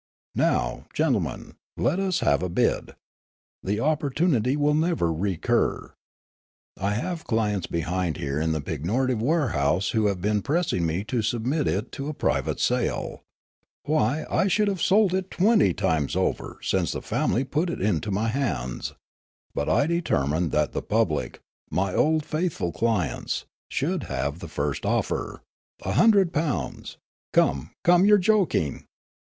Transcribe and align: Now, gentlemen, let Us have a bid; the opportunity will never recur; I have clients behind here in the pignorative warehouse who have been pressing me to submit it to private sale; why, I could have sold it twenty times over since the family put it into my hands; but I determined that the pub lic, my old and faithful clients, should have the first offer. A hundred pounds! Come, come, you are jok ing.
Now, 0.33 0.87
gentlemen, 0.95 1.53
let 1.77 1.99
Us 1.99 2.21
have 2.21 2.41
a 2.41 2.49
bid; 2.49 2.95
the 3.61 3.79
opportunity 3.79 4.57
will 4.57 4.73
never 4.73 5.13
recur; 5.13 5.93
I 6.75 6.95
have 6.95 7.23
clients 7.27 7.67
behind 7.67 8.17
here 8.17 8.39
in 8.39 8.51
the 8.51 8.61
pignorative 8.63 9.19
warehouse 9.21 9.89
who 9.89 10.07
have 10.07 10.19
been 10.19 10.41
pressing 10.41 10.87
me 10.87 11.03
to 11.03 11.21
submit 11.21 11.67
it 11.67 11.91
to 11.91 12.11
private 12.13 12.59
sale; 12.59 13.21
why, 13.83 14.25
I 14.27 14.49
could 14.49 14.67
have 14.69 14.81
sold 14.81 15.13
it 15.13 15.29
twenty 15.29 15.71
times 15.71 16.15
over 16.15 16.57
since 16.63 16.93
the 16.93 17.03
family 17.03 17.43
put 17.43 17.69
it 17.69 17.79
into 17.79 18.09
my 18.09 18.29
hands; 18.29 18.95
but 19.53 19.69
I 19.69 19.85
determined 19.85 20.51
that 20.51 20.71
the 20.71 20.81
pub 20.81 21.11
lic, 21.11 21.41
my 21.69 21.93
old 21.93 22.21
and 22.23 22.25
faithful 22.25 22.71
clients, 22.71 23.45
should 23.69 24.05
have 24.05 24.39
the 24.39 24.47
first 24.47 24.83
offer. 24.83 25.43
A 25.85 25.91
hundred 25.91 26.33
pounds! 26.33 26.97
Come, 27.33 27.69
come, 27.83 28.03
you 28.03 28.15
are 28.15 28.17
jok 28.17 28.55
ing. 28.55 28.87